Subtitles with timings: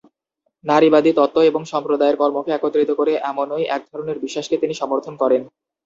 [0.63, 5.41] নারীবাদী তত্ত্ব এবং সম্প্রদায়ের কর্মকে একত্রিত করে, এমনই এক ধরনের বিশ্বাসকে তিনি সমর্থন করেন।